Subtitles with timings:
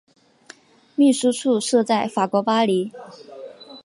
[0.95, 2.91] 秘书处设在法国巴黎。